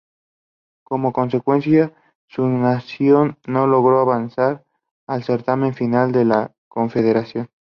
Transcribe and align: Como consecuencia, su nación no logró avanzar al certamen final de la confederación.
Como 0.83 1.13
consecuencia, 1.13 1.93
su 2.27 2.47
nación 2.47 3.37
no 3.45 3.67
logró 3.67 3.99
avanzar 3.99 4.65
al 5.05 5.23
certamen 5.23 5.75
final 5.75 6.11
de 6.11 6.25
la 6.25 6.55
confederación. 6.69 7.51